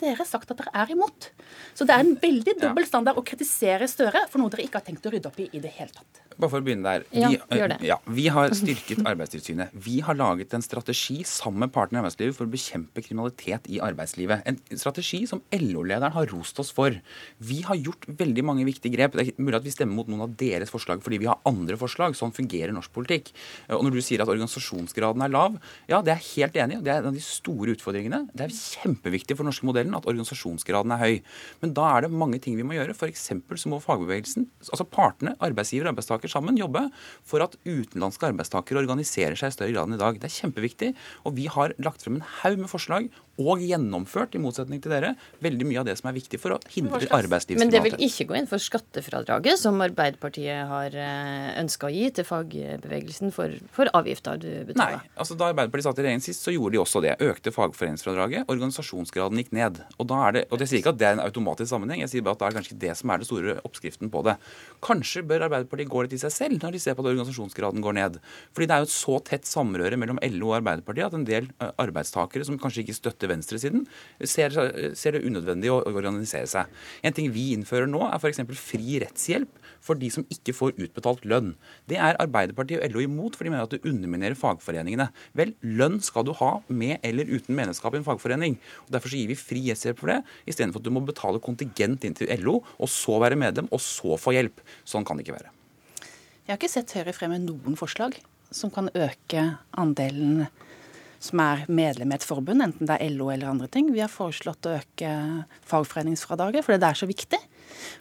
Dere 0.01 0.27
sagt 0.29 0.51
at 0.53 0.61
dere 0.61 0.73
er 0.83 0.95
imot. 0.95 1.31
Så 1.77 1.87
det 1.89 1.95
er 1.97 2.05
en 2.05 2.17
veldig 2.21 2.57
dobbel 2.61 2.87
standard 2.89 3.21
å 3.21 3.27
kritisere 3.27 3.89
Støre 3.91 4.25
for 4.31 4.41
noe 4.41 4.53
dere 4.53 4.65
ikke 4.67 4.81
har 4.81 4.87
tenkt 4.87 5.07
å 5.09 5.13
rydde 5.13 5.31
opp 5.31 5.39
i 5.43 5.49
i 5.57 5.63
det 5.63 5.73
hele 5.77 5.93
tatt. 5.93 6.21
Bare 6.41 6.53
for 6.55 6.63
å 6.63 6.65
begynne 6.65 6.87
der. 6.87 7.03
Vi, 7.11 7.37
ja, 7.59 7.67
ja, 7.85 7.97
vi 8.09 8.27
har 8.33 8.55
styrket 8.57 9.03
Arbeidstilsynet. 9.05 9.75
Vi 9.85 9.99
har 10.05 10.17
laget 10.17 10.55
en 10.57 10.65
strategi 10.65 11.19
sammen 11.29 11.67
med 11.67 11.73
partene 11.75 11.99
i 11.99 12.01
arbeidslivet 12.01 12.37
for 12.37 12.49
å 12.49 12.53
bekjempe 12.53 13.03
kriminalitet 13.05 13.69
i 13.69 13.81
arbeidslivet. 13.85 14.47
En 14.49 14.81
strategi 14.81 15.21
som 15.29 15.43
LO-lederen 15.53 16.15
har 16.15 16.31
rost 16.33 16.63
oss 16.63 16.71
for. 16.73 16.97
Vi 17.45 17.61
har 17.67 17.77
gjort 17.77 18.09
veldig 18.09 18.45
mange 18.47 18.65
viktige 18.69 18.95
grep. 18.95 19.19
Det 19.19 19.27
er 19.27 19.43
mulig 19.43 19.59
at 19.59 19.67
vi 19.67 19.75
stemmer 19.75 19.99
mot 19.99 20.09
noen 20.09 20.25
av 20.25 20.37
deres 20.41 20.73
forslag 20.73 21.05
fordi 21.05 21.21
vi 21.21 21.29
har 21.29 21.43
andre 21.49 21.77
forslag. 21.81 22.17
Sånn 22.17 22.33
fungerer 22.37 22.73
norsk 22.77 22.95
politikk. 22.95 23.33
Og 23.77 23.85
når 23.85 23.99
du 23.99 24.05
sier 24.05 24.25
at 24.25 24.33
organisasjonsgraden 24.33 25.27
er 25.27 25.35
lav, 25.35 25.61
ja, 25.91 26.01
det 26.01 26.15
er 26.15 26.23
jeg 26.23 26.47
helt 26.47 26.61
enig 26.65 26.79
i. 26.79 26.85
Det 26.87 26.95
er 26.95 27.05
en 27.05 27.11
av 27.13 27.19
de 27.19 27.25
store 27.25 27.77
utfordringene. 27.77 28.23
Det 28.33 28.49
er 28.49 28.57
kjempeviktig 28.57 29.37
for 29.37 29.45
den 29.45 29.53
norske 29.53 29.69
modellen 29.69 29.90
at 29.99 30.09
organisasjonsgraden 30.11 30.95
er 30.95 31.01
høy. 31.03 31.17
Men 31.63 31.75
da 31.77 31.87
er 31.95 32.07
det 32.07 32.13
mange 32.13 32.41
ting 32.43 32.59
vi 32.59 32.67
må 32.67 32.77
gjøre. 32.77 32.97
F.eks. 32.97 33.29
så 33.31 33.73
må 33.73 33.81
fagbevegelsen, 33.83 34.49
altså 34.67 34.87
partene, 34.89 35.37
arbeidsgiver 35.43 35.89
og 35.89 35.95
arbeidstaker 35.95 36.33
sammen 36.33 36.59
jobbe 36.61 36.87
for 37.27 37.45
at 37.45 37.57
utenlandske 37.65 38.31
arbeidstakere 38.31 38.83
organiserer 38.85 39.39
seg 39.39 39.53
i 39.53 39.57
større 39.59 39.75
grad 39.77 39.91
enn 39.91 39.99
i 39.99 40.03
dag. 40.03 40.21
Det 40.21 40.31
er 40.31 40.37
kjempeviktig. 40.39 40.93
Og 41.25 41.37
vi 41.39 41.49
har 41.53 41.77
lagt 41.83 42.05
frem 42.07 42.21
en 42.21 42.29
haug 42.43 42.61
med 42.63 42.73
forslag 42.73 43.11
og 43.41 43.63
gjennomført, 43.65 44.35
i 44.37 44.41
motsetning 44.43 44.83
til 44.83 44.93
dere, 44.93 45.15
veldig 45.45 45.67
mye 45.69 45.81
av 45.81 45.87
det 45.89 45.97
som 46.01 46.11
er 46.11 46.17
viktig 46.17 46.41
for 46.41 46.57
å 46.57 46.59
hindre 46.73 47.07
arbeidslivskriminalitet. 47.07 47.61
Men 47.61 47.73
det 47.73 47.83
vil 47.87 48.09
ikke 48.09 48.27
gå 48.29 48.37
inn 48.41 48.49
for 48.51 48.63
skattefradraget, 48.63 49.61
som 49.61 49.81
Arbeiderpartiet 49.85 50.69
har 50.69 50.97
eh, 50.97 51.49
ønska 51.61 51.89
å 51.89 51.93
gi 51.95 52.11
til 52.17 52.27
fagbevegelsen 52.29 53.33
for, 53.35 53.55
for, 53.73 53.91
avgifter 53.97 54.41
du 54.41 54.49
betaler? 54.69 55.01
Nei. 55.01 55.13
altså 55.17 55.37
Da 55.41 55.51
Arbeiderpartiet 55.53 55.89
satt 55.89 56.03
i 56.03 56.07
regjering 56.07 56.25
sist, 56.25 56.45
så 56.45 56.55
gjorde 56.55 56.77
de 56.77 56.83
også 56.83 57.05
det. 57.05 57.17
Økte 57.31 57.55
fagforeningsfradraget. 57.55 58.49
Organisasjonsgraden 58.53 59.41
gikk 59.41 59.55
ned. 59.57 59.81
Og 59.97 60.11
da 60.11 60.21
er 60.29 60.37
det, 60.37 60.45
og 60.51 60.65
jeg 60.65 60.73
sier 60.73 60.85
ikke 60.85 60.95
at 60.95 61.01
det 61.01 61.09
er 61.09 61.17
en 61.17 61.25
automatisk 61.25 61.73
sammenheng, 61.73 62.05
jeg 62.05 62.15
sier 62.15 62.27
bare 62.27 62.37
at 62.37 62.45
det 62.45 62.51
er 62.51 62.59
kanskje 62.61 62.79
det 62.85 62.95
som 63.01 63.15
er 63.15 63.23
det 63.23 63.31
store 63.31 63.57
oppskriften 63.65 64.13
på 64.13 64.25
det. 64.29 64.37
Kanskje 64.85 65.25
bør 65.27 65.49
Arbeiderpartiet 65.49 65.93
gå 65.93 66.05
litt 66.05 66.17
i 66.17 66.23
seg 66.23 66.35
selv 66.35 66.61
når 66.61 66.77
de 66.77 66.83
ser 66.83 66.97
på 66.97 67.05
at 67.05 67.13
organisasjonsgraden 67.13 67.85
går 67.85 67.97
ned. 67.97 68.21
Fordi 68.53 68.69
det 68.69 68.77
er 68.77 68.85
jo 68.85 68.91
et 68.91 68.95
så 68.95 69.19
tett 69.25 69.49
samrøre 69.49 69.99
mellom 70.01 70.21
LO 70.37 70.53
og 70.53 70.61
Arbeiderpartiet 70.61 71.09
at 71.09 71.17
en 71.17 71.27
del 71.29 71.49
eh, 71.57 71.73
arbeidstakere 71.81 72.47
som 72.47 72.59
kanskje 72.61 72.85
ikke 72.85 72.97
støtter 72.97 73.20
venstresiden, 73.29 73.85
ser, 74.25 74.55
ser 74.97 75.17
det 75.17 75.25
unødvendig 75.27 75.69
å 75.73 75.81
organisere 75.91 76.49
seg. 76.49 76.71
En 77.05 77.17
ting 77.17 77.29
vi 77.35 77.51
innfører 77.57 77.91
nå, 77.91 78.01
er 78.09 78.17
f.eks. 78.17 78.41
fri 78.57 79.01
rettshjelp 79.03 79.61
for 79.85 80.01
de 80.01 80.11
som 80.13 80.25
ikke 80.33 80.55
får 80.57 80.77
utbetalt 80.77 81.27
lønn. 81.29 81.53
Det 81.91 81.99
er 82.01 82.19
Arbeiderpartiet 82.23 82.81
og 82.81 82.95
LO 82.95 83.05
imot, 83.05 83.37
for 83.37 83.45
de 83.45 83.53
mener 83.53 83.67
at 83.67 83.75
det 83.75 83.83
underminerer 83.89 84.39
fagforeningene. 84.39 85.11
Vel, 85.37 85.55
lønn 85.65 86.01
skal 86.05 86.27
du 86.29 86.35
ha 86.41 86.53
med 86.69 86.99
eller 87.07 87.29
uten 87.29 87.57
medlemskap 87.59 87.97
i 87.97 88.01
en 88.01 88.07
fagforening. 88.07 88.59
Og 88.87 88.97
Derfor 88.97 89.17
gir 89.17 89.31
vi 89.31 89.39
fri 89.39 89.67
rettshjelp 89.69 90.01
for 90.01 90.15
det, 90.15 90.21
istedenfor 90.51 90.81
at 90.81 90.89
du 90.89 90.95
må 90.95 91.05
betale 91.05 91.43
kontingent 91.45 92.05
inn 92.07 92.17
til 92.17 92.31
LO, 92.41 92.61
og 92.79 92.93
så 92.93 93.21
være 93.23 93.41
medlem, 93.41 93.71
og 93.73 93.83
så 93.85 94.21
få 94.21 94.37
hjelp. 94.37 94.61
Sånn 94.89 95.07
kan 95.09 95.19
det 95.19 95.27
ikke 95.27 95.39
være. 95.41 95.55
Jeg 96.47 96.55
har 96.57 96.59
ikke 96.59 96.73
sett 96.73 96.93
Høyre 96.97 97.15
fremme 97.15 97.39
noen 97.39 97.77
forslag 97.79 98.17
som 98.51 98.73
kan 98.75 98.91
øke 98.91 99.45
andelen 99.79 100.49
som 101.21 101.41
er 101.45 101.67
medlem 101.69 102.13
i 102.13 102.17
et 102.17 102.25
forbund, 102.25 102.65
enten 102.65 102.89
det 102.89 102.97
er 102.97 103.13
LO 103.13 103.29
eller 103.33 103.51
andre 103.51 103.69
ting. 103.73 103.91
Vi 103.93 104.01
har 104.01 104.13
foreslått 104.13 104.67
å 104.67 104.79
øke 104.79 105.11
fagforeningsfradraget, 105.69 106.65
fordi 106.65 106.81
det 106.81 106.89
er 106.89 107.01
så 107.03 107.09
viktig. 107.11 107.41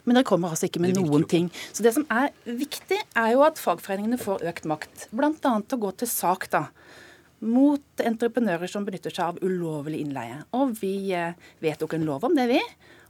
Men 0.04 0.16
dere 0.16 0.28
kommer 0.28 0.52
altså 0.54 0.68
ikke 0.70 0.82
med 0.82 0.96
noen 0.96 1.26
ting. 1.28 1.50
Så 1.72 1.84
det 1.84 1.92
som 1.96 2.06
er 2.12 2.32
viktig, 2.44 2.98
er 2.98 3.34
jo 3.34 3.44
at 3.46 3.60
fagforeningene 3.60 4.20
får 4.20 4.46
økt 4.50 4.68
makt. 4.70 5.06
Bl.a. 5.12 5.52
å 5.60 5.80
gå 5.84 5.92
til 6.00 6.10
sak 6.10 6.48
da, 6.52 6.66
mot 7.40 8.04
entreprenører 8.04 8.68
som 8.68 8.84
benytter 8.88 9.12
seg 9.14 9.34
av 9.34 9.44
ulovlig 9.44 10.02
innleie. 10.04 10.42
Og 10.56 10.74
vi 10.80 11.12
eh, 11.16 11.36
vedtok 11.64 11.96
en 11.96 12.08
lov 12.08 12.26
om 12.28 12.36
det, 12.36 12.48
vi. 12.50 12.60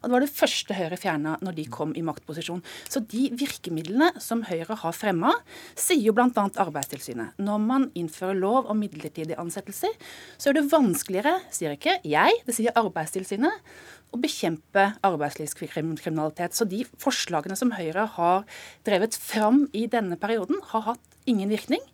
Og 0.01 0.09
det 0.09 0.15
var 0.15 0.25
det 0.25 0.33
første 0.33 0.77
Høyre 0.77 0.99
fjerna 1.01 1.37
når 1.45 1.57
de 1.59 1.67
kom 1.73 1.93
i 1.97 2.05
maktposisjon. 2.05 2.63
Så 2.89 3.03
de 3.11 3.29
virkemidlene 3.37 4.11
som 4.23 4.45
Høyre 4.49 4.79
har 4.81 4.97
fremma, 4.97 5.35
sier 5.79 6.03
jo 6.09 6.15
bl.a. 6.17 6.31
Arbeidstilsynet. 6.33 7.37
Når 7.41 7.63
man 7.65 7.89
innfører 7.99 8.39
lov 8.39 8.71
om 8.73 8.81
midlertidige 8.81 9.39
ansettelser, 9.41 9.93
så 10.41 10.51
er 10.51 10.59
det 10.59 10.69
vanskeligere, 10.73 11.37
sier 11.53 11.77
ikke 11.77 11.99
jeg, 12.09 12.41
det 12.47 12.57
sier 12.57 12.77
Arbeidstilsynet, 12.81 13.73
å 14.11 14.19
bekjempe 14.19 14.89
arbeidslivskriminalitet. 15.07 16.57
Så 16.57 16.67
de 16.67 16.83
forslagene 16.99 17.59
som 17.59 17.71
Høyre 17.77 18.09
har 18.17 18.43
drevet 18.89 19.15
fram 19.15 19.67
i 19.77 19.85
denne 19.91 20.19
perioden, 20.21 20.59
har 20.73 20.89
hatt 20.89 21.21
ingen 21.31 21.53
virkning. 21.53 21.85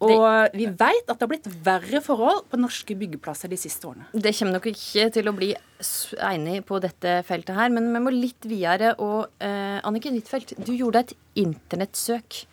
Og 0.00 0.54
vi 0.56 0.64
vet 0.64 1.10
at 1.10 1.18
det 1.18 1.24
har 1.26 1.28
blitt 1.28 1.48
verre 1.64 2.00
forhold 2.04 2.46
på 2.48 2.60
norske 2.60 2.94
byggeplasser 2.96 3.50
de 3.52 3.58
siste 3.60 3.84
årene. 3.88 4.06
Det 4.12 4.32
kommer 4.38 4.56
nok 4.56 4.70
ikke 4.70 5.10
til 5.12 5.28
å 5.28 5.34
bli 5.36 5.50
enig 6.24 6.62
på 6.68 6.80
dette 6.80 7.18
feltet 7.28 7.58
her, 7.58 7.72
men 7.74 7.90
vi 7.92 8.02
må 8.06 8.12
litt 8.14 8.48
videre. 8.48 8.94
Og 9.02 9.28
eh, 9.44 9.76
Anniken 9.84 10.16
Huitfeldt, 10.16 10.56
du 10.64 10.72
gjorde 10.72 11.04
et 11.04 11.14
internettsøk 11.42 12.44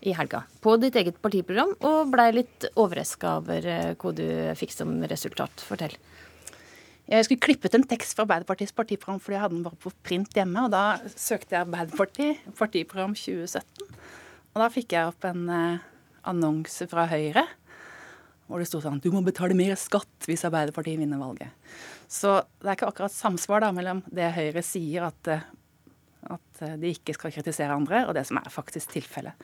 i 0.00 0.14
helga 0.16 0.42
på 0.64 0.76
ditt 0.80 0.96
eget 0.96 1.18
partiprogram, 1.24 1.74
og 1.84 2.12
blei 2.12 2.30
litt 2.36 2.68
overraska 2.80 3.38
over 3.40 3.68
eh, 3.68 3.92
hva 3.96 4.14
du 4.16 4.26
fikk 4.60 4.76
som 4.76 4.98
resultat. 5.08 5.64
Fortell. 5.64 5.96
Jeg 7.10 7.26
skulle 7.26 7.42
klippet 7.42 7.74
en 7.74 7.84
tekst 7.90 8.14
fra 8.14 8.22
Arbeiderpartiets 8.22 8.74
partiprogram 8.76 9.18
fordi 9.18 9.34
jeg 9.34 9.42
hadde 9.42 9.56
den 9.56 9.64
bare 9.66 9.78
på 9.82 9.90
print 10.06 10.36
hjemme. 10.36 10.66
og 10.68 10.70
Da 10.70 11.00
søkte 11.16 11.56
jeg 11.56 11.64
Arbeiderpartiet, 11.64 12.44
partiprogram 12.58 13.16
2017. 13.18 13.88
Og 14.50 14.62
da 14.62 14.68
fikk 14.70 14.94
jeg 14.94 15.10
opp 15.10 15.26
en 15.26 15.48
eh, 15.50 15.88
annonse 16.28 16.86
fra 16.90 17.06
Høyre 17.10 17.46
hvor 18.50 18.58
det 18.58 18.66
sto 18.66 18.80
sånn 18.82 18.98
Du 18.98 19.12
må 19.14 19.22
betale 19.22 19.54
mer 19.54 19.76
skatt 19.78 20.26
hvis 20.26 20.42
Arbeiderpartiet 20.48 20.98
vinner 20.98 21.20
valget. 21.22 21.54
Så 22.10 22.40
det 22.58 22.66
er 22.66 22.78
ikke 22.78 22.88
akkurat 22.90 23.14
samsvar 23.14 23.62
da 23.62 23.70
mellom 23.74 24.02
det 24.10 24.32
Høyre 24.34 24.64
sier, 24.66 25.06
at, 25.06 25.30
eh, 25.30 25.44
at 26.60 26.68
eh, 26.68 26.76
de 26.80 26.92
ikke 26.94 27.14
skal 27.16 27.32
kritisere 27.34 27.74
andre, 27.74 28.04
og 28.08 28.14
det 28.16 28.26
som 28.28 28.40
er 28.40 28.50
faktisk 28.52 28.92
tilfellet. 28.96 29.36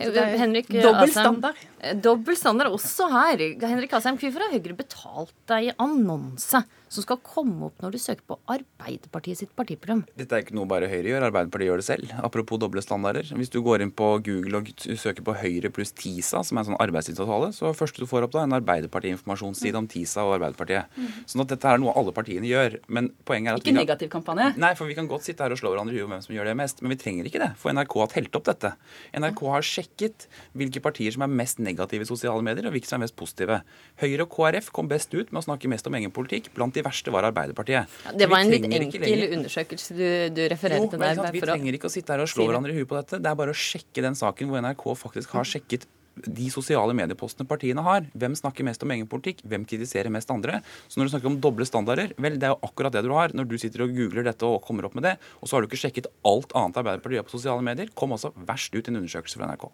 Dobbel 0.00 1.10
standard. 1.12 1.60
Dobbel 2.02 2.38
standard 2.38 2.72
også 2.74 3.08
her. 3.12 3.44
Henrik 3.64 3.92
Asheim, 3.92 4.18
hvorfor 4.18 4.46
har 4.46 4.54
Høyre 4.54 4.78
betalt 4.78 5.36
deg 5.50 5.74
annonse? 5.78 6.64
som 6.94 7.04
skal 7.04 7.20
komme 7.24 7.68
opp 7.68 7.82
når 7.82 7.94
du 7.94 8.00
søker 8.00 8.22
på 8.28 8.36
Arbeiderpartiet 8.50 9.40
sitt 9.40 9.52
partiprogram. 9.58 10.04
Dette 10.18 10.36
er 10.36 10.44
ikke 10.44 10.56
noe 10.56 10.68
bare 10.70 10.88
Høyre 10.90 11.10
gjør, 11.10 11.26
Arbeiderpartiet 11.28 11.70
gjør 11.70 11.82
det 11.82 11.86
selv. 11.88 12.12
Apropos 12.26 12.60
doble 12.62 12.82
standarder. 12.84 13.30
Hvis 13.34 13.52
du 13.52 13.60
går 13.64 13.84
inn 13.84 13.92
på 13.94 14.10
Google 14.24 14.60
og 14.60 14.70
søker 15.00 15.26
på 15.26 15.36
Høyre 15.40 15.72
pluss 15.74 15.94
TISA, 15.96 16.44
som 16.46 16.58
er 16.58 16.64
en 16.64 16.70
sånn 16.70 16.80
arbeidstidsavtale, 16.84 17.50
så 17.56 17.72
første 17.76 18.02
du 18.02 18.10
får 18.10 18.28
opp 18.28 18.36
da 18.36 18.44
en 18.46 18.56
Arbeiderparti-informasjonsside 18.60 19.80
om 19.80 19.88
TISA 19.90 20.26
og 20.26 20.36
Arbeiderpartiet. 20.38 20.90
Mm. 20.94 21.10
Sånn 21.30 21.44
at 21.44 21.54
dette 21.54 21.72
er 21.72 21.82
noe 21.82 21.94
alle 21.98 22.14
partiene 22.16 22.48
gjør. 22.48 22.78
Men 22.86 23.10
poenget 23.26 23.54
er 23.54 23.60
at 23.60 23.66
Ikke 23.66 23.78
negativ 23.80 24.12
kampanje? 24.14 24.52
Nei, 24.60 24.74
for 24.78 24.90
vi 24.90 24.98
kan 24.98 25.10
godt 25.10 25.26
sitte 25.26 25.46
her 25.46 25.54
og 25.54 25.60
slå 25.60 25.74
hverandre 25.74 25.96
i 25.96 25.98
huet 25.98 26.08
om 26.08 26.14
hvem 26.14 26.24
som 26.26 26.36
gjør 26.36 26.50
det 26.50 26.56
mest. 26.60 26.63
Men 26.80 26.94
vi 26.94 26.98
trenger 27.00 27.28
ikke 27.28 27.40
det, 27.42 27.50
for 27.60 27.74
NRK 27.74 27.96
har 28.00 28.12
telt 28.12 28.38
opp 28.38 28.46
dette. 28.48 28.72
NRK 29.16 29.42
har 29.52 29.66
sjekket 29.66 30.26
hvilke 30.56 30.82
partier 30.84 31.14
som 31.14 31.24
er 31.26 31.32
mest 31.40 31.60
negative 31.64 32.06
i 32.06 32.08
sosiale 32.08 32.44
medier, 32.44 32.68
og 32.68 32.74
hvilke 32.76 32.90
som 32.90 32.98
er 33.00 33.04
mest 33.06 33.16
positive. 33.18 33.60
Høyre 34.02 34.26
og 34.26 34.30
KrF 34.34 34.70
kom 34.74 34.90
best 34.90 35.14
ut 35.14 35.32
med 35.32 35.42
å 35.42 35.46
snakke 35.48 35.70
mest 35.72 35.88
om 35.90 35.98
egen 35.98 36.14
politikk. 36.14 36.52
Blant 36.56 36.76
de 36.76 36.84
verste 36.86 37.14
var 37.14 37.28
Arbeiderpartiet. 37.30 37.98
Ja, 38.06 38.14
det 38.16 38.30
var 38.32 38.44
en 38.44 38.52
litt 38.52 38.68
enkel 38.68 39.26
undersøkelse 39.38 39.98
du, 39.98 40.06
du 40.34 40.44
refererte 40.52 40.96
jo, 40.96 41.02
der. 41.02 41.34
Vi 41.34 41.44
trenger 41.44 41.76
ikke 41.78 41.90
å 41.90 41.94
sitte 41.94 42.14
her 42.14 42.24
og 42.24 42.30
slå 42.30 42.48
hverandre 42.48 42.74
i 42.74 42.78
huet 42.78 42.90
på 42.90 42.98
dette. 42.98 43.20
Det 43.22 43.30
er 43.30 43.38
bare 43.38 43.54
å 43.54 43.58
sjekke 43.58 44.04
den 44.04 44.18
saken 44.18 44.50
hvor 44.50 44.64
NRK 44.64 44.88
faktisk 45.00 45.36
har 45.36 45.48
sjekket 45.48 45.88
de 46.14 46.48
sosiale 46.52 46.94
mediepostene 46.96 47.48
partiene 47.48 47.82
har. 47.84 48.06
Hvem 48.14 48.36
snakker 48.38 48.66
mest 48.66 48.84
om 48.86 48.92
egen 48.94 49.08
politikk? 49.10 49.42
Hvem 49.50 49.66
kritiserer 49.68 50.12
mest 50.14 50.30
andre? 50.30 50.60
Så 50.88 51.00
når 51.00 51.08
du 51.08 51.14
snakker 51.14 51.32
om 51.32 51.40
doble 51.42 51.66
standarder, 51.68 52.14
vel, 52.20 52.38
det 52.38 52.48
er 52.48 52.54
jo 52.54 52.70
akkurat 52.70 52.94
det 52.94 53.04
du 53.06 53.12
har 53.16 53.34
når 53.34 53.50
du 53.50 53.56
sitter 53.60 53.86
og 53.86 53.96
googler 53.96 54.26
dette 54.28 54.46
og 54.46 54.62
kommer 54.66 54.86
opp 54.86 54.94
med 54.98 55.08
det, 55.08 55.16
og 55.40 55.50
så 55.50 55.56
har 55.56 55.64
du 55.64 55.70
ikke 55.70 55.82
sjekket 55.86 56.10
alt 56.28 56.54
annet 56.54 56.80
Arbeiderpartiet 56.80 57.20
gjør 57.20 57.28
på 57.28 57.36
sosiale 57.36 57.66
medier. 57.66 57.92
Kom 57.98 58.14
også 58.14 58.32
verst 58.46 58.74
ut 58.74 58.82
i 58.82 58.92
en 58.92 59.02
undersøkelse 59.02 59.40
fra 59.40 59.50
NRK. 59.50 59.68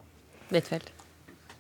Littfeldt. 0.57 0.93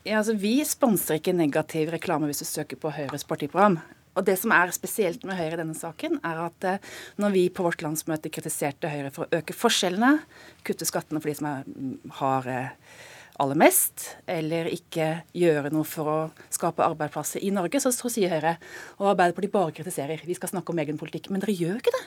Ja, 0.01 0.17
altså, 0.23 0.33
vi 0.41 0.57
sponser 0.65 1.19
ikke 1.19 1.37
negativ 1.37 1.91
reklame 1.93 2.31
hvis 2.31 2.41
du 2.41 2.49
søker 2.49 2.79
på 2.81 2.93
Høyres 2.97 3.27
partiprogram. 3.29 3.79
Og 4.19 4.25
Det 4.27 4.35
som 4.41 4.53
er 4.53 4.73
spesielt 4.75 5.23
med 5.25 5.39
Høyre 5.39 5.55
i 5.55 5.61
denne 5.61 5.77
saken, 5.77 6.19
er 6.27 6.41
at 6.49 6.67
eh, 6.67 6.83
når 7.23 7.35
vi 7.37 7.45
på 7.55 7.63
vårt 7.63 7.85
landsmøte 7.85 8.33
kritiserte 8.33 8.91
Høyre 8.91 9.13
for 9.15 9.27
å 9.27 9.39
øke 9.39 9.55
forskjellene, 9.55 10.25
kutte 10.67 10.89
skattene 10.89 11.23
for 11.23 11.31
de 11.31 11.37
som 11.39 11.49
er, 11.53 11.69
mm, 11.69 12.17
har 12.19 12.49
eh, 12.51 12.97
aller 13.41 13.59
mest, 13.59 14.07
eller 14.31 14.69
ikke 14.71 15.09
gjøre 15.37 15.73
noe 15.75 15.87
for 15.89 16.11
å 16.11 16.19
skape 16.53 16.85
arbeidsplasser 16.85 17.45
i 17.47 17.53
Norge, 17.55 17.81
så, 17.83 17.93
så 17.95 18.11
sier 18.13 18.33
Høyre 18.35 18.57
og 18.99 19.13
Arbeiderpartiet 19.15 19.55
bare 19.55 19.75
kritiserer. 19.77 20.23
Vi 20.27 20.37
skal 20.39 20.53
snakke 20.53 20.75
om 20.75 20.83
egen 20.83 21.01
politikk. 21.01 21.31
Men 21.33 21.43
dere 21.43 21.57
gjør 21.57 21.81
ikke 21.81 21.95
det. 21.97 22.05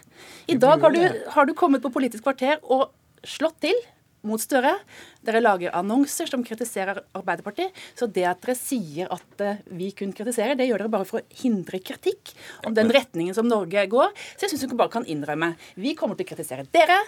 I 0.53 0.59
dag 0.61 0.83
har 0.83 0.93
du, 0.93 1.01
har 1.35 1.49
du 1.49 1.55
kommet 1.57 1.83
på 1.83 1.91
Politisk 1.93 2.25
kvarter 2.25 2.61
og 2.63 2.91
slått 3.27 3.61
til 3.65 3.77
mot 4.27 4.39
Støre. 4.39 4.71
Dere 5.25 5.41
lager 5.43 5.73
annonser 5.75 6.29
som 6.31 6.43
kritiserer 6.47 7.01
Arbeiderpartiet. 7.15 7.75
Så 7.99 8.07
det 8.07 8.25
at 8.29 8.41
dere 8.43 8.55
sier 8.57 9.11
at 9.11 9.43
eh, 9.43 9.59
vi 9.75 9.91
kun 9.95 10.13
kritiserer, 10.15 10.55
det 10.59 10.69
gjør 10.69 10.85
dere 10.85 10.93
bare 10.93 11.07
for 11.09 11.19
å 11.19 11.41
hindre 11.43 11.81
kritikk 11.83 12.33
om 12.67 12.75
den 12.75 12.91
retningen 12.93 13.35
som 13.35 13.49
Norge 13.49 13.85
går. 13.91 14.15
Så 14.35 14.47
jeg 14.47 14.53
syns 14.53 14.65
dere 14.65 14.79
bare 14.79 14.93
kan 14.95 15.07
innrømme. 15.09 15.53
Vi 15.75 15.95
kommer 15.99 16.19
til 16.19 16.27
å 16.27 16.31
kritisere 16.33 16.67
dere. 16.75 17.01